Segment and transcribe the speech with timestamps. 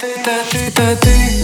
[0.00, 1.35] ты, да ты, да ты.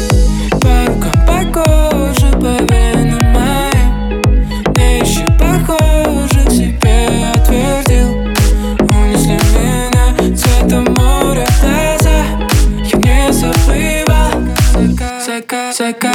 [15.52, 16.14] закат, закат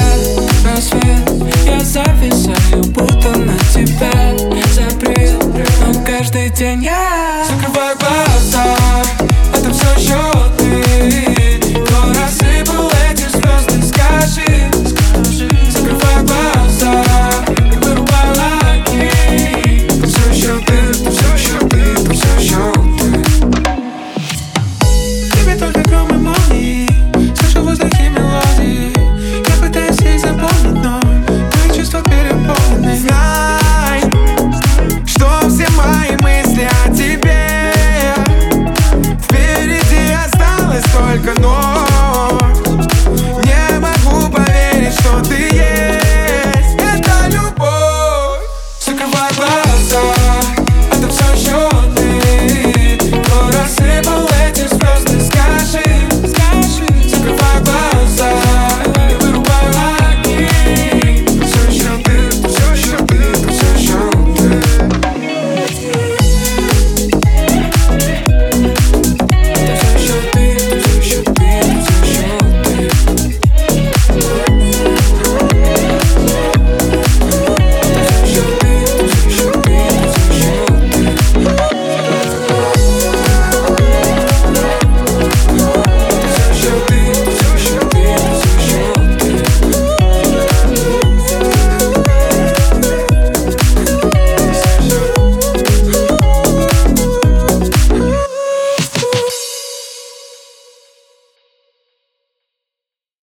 [0.66, 1.30] Рассвет,
[1.66, 4.36] я зависаю, будто на тебя
[4.72, 5.44] Запрет,
[5.86, 7.27] но каждый день я